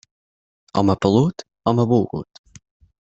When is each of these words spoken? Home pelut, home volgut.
Home 0.79 0.95
pelut, 1.05 1.45
home 1.69 1.85
volgut. 1.93 2.43